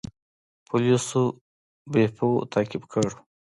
[0.67, 1.23] پولیسو
[1.91, 3.15] بیپو تعقیب کړی و.